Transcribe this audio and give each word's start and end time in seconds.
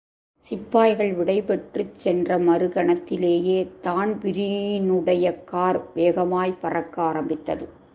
சிப்பாய்கள் 0.45 1.13
விடைபெற்றுச் 1.13 1.95
சென்ற 1.95 2.37
மறுகணத்திலேயே 2.39 3.67
தான்பிரீனுடைய 3.83 5.43
கார் 5.43 5.81
வேகமாய்ப் 5.95 6.61
பறக்க 6.61 7.01
ஆரம்பித்தது. 7.01 7.67